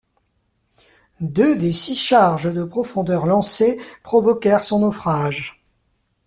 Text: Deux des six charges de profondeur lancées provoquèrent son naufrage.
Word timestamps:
Deux 1.19 1.55
des 1.57 1.71
six 1.71 1.95
charges 1.95 2.51
de 2.51 2.63
profondeur 2.63 3.27
lancées 3.27 3.79
provoquèrent 4.01 4.63
son 4.63 4.79
naufrage. 4.79 5.61